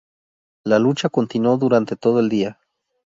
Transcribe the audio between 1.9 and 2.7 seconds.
todo el día.